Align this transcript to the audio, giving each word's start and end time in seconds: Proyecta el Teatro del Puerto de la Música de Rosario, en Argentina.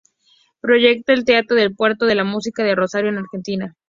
Proyecta 0.61 1.13
el 1.13 1.25
Teatro 1.25 1.55
del 1.55 1.75
Puerto 1.75 2.07
de 2.07 2.15
la 2.15 2.23
Música 2.23 2.63
de 2.63 2.73
Rosario, 2.73 3.09
en 3.11 3.19
Argentina. 3.19 3.75